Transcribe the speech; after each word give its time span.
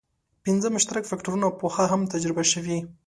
پنځه 0.43 0.67
مشترک 0.75 1.03
فکټورونه 1.11 1.47
پخوا 1.61 1.85
هم 1.91 2.01
تجربه 2.13 2.43
شوي. 2.51 2.77